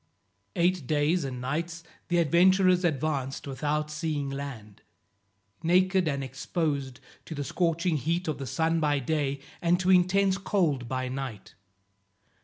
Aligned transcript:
Eight 0.55 0.87
days 0.87 1.23
and 1.23 1.39
nights 1.39 1.83
the 2.07 2.17
adventurers 2.17 2.83
advanced 2.83 3.45
without 3.45 3.91
seeing 3.91 4.31
land; 4.31 4.81
naked 5.61 6.07
and 6.07 6.23
exposed 6.23 6.99
to 7.25 7.35
the 7.35 7.43
scorching 7.43 7.97
heat 7.97 8.27
of 8.27 8.39
the 8.39 8.47
sun 8.47 8.79
by 8.79 8.97
day, 8.97 9.39
and 9.61 9.79
to 9.79 9.91
intense 9.91 10.39
cold 10.39 10.87
by 10.89 11.07
night. 11.07 11.53